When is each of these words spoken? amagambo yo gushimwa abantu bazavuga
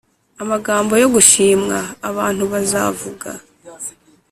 amagambo 0.43 0.93
yo 1.01 1.07
gushimwa 1.15 1.77
abantu 2.09 2.43
bazavuga 2.51 3.29